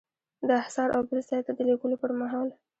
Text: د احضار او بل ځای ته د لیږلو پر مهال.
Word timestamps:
د 0.47 0.49
احضار 0.61 0.89
او 0.95 1.01
بل 1.09 1.19
ځای 1.29 1.41
ته 1.45 1.51
د 1.57 1.59
لیږلو 1.67 2.01
پر 2.01 2.11
مهال. 2.19 2.49